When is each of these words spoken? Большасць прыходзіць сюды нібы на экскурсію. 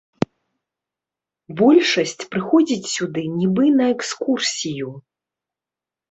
Большасць 1.59 2.23
прыходзіць 2.35 2.89
сюды 2.95 3.21
нібы 3.39 3.65
на 3.79 3.85
экскурсію. 3.97 4.89